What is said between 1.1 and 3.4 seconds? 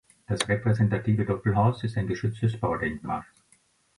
Doppelhaus ist ein geschütztes Baudenkmal.